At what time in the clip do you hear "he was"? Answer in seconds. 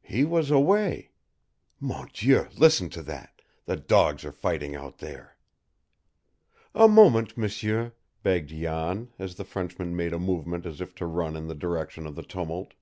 0.00-0.50